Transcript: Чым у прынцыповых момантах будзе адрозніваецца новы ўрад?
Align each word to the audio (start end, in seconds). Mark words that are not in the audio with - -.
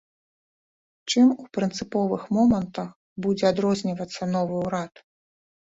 Чым 1.13 1.27
у 1.43 1.45
прынцыповых 1.57 2.21
момантах 2.39 2.89
будзе 3.27 3.45
адрозніваецца 3.53 4.21
новы 4.35 4.55
ўрад? 4.69 5.09